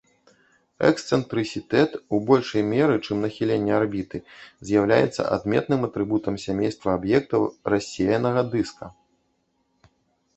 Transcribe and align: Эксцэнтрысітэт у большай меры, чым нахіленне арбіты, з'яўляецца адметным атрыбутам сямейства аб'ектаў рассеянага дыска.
Эксцэнтрысітэт 0.89 1.91
у 2.17 2.19
большай 2.29 2.63
меры, 2.69 2.95
чым 3.07 3.19
нахіленне 3.25 3.73
арбіты, 3.79 4.21
з'яўляецца 4.69 5.27
адметным 5.37 5.85
атрыбутам 5.89 6.41
сямейства 6.45 6.97
аб'ектаў 7.01 7.41
рассеянага 7.75 8.41
дыска. 8.55 8.85